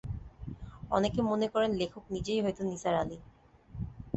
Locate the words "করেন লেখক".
1.47-2.03